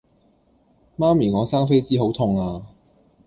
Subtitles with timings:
[0.97, 2.65] 媽咪我生痱滋好痛呀